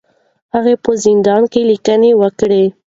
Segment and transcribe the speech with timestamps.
[0.53, 2.63] هغه په زندان کې لیکنې وکړې.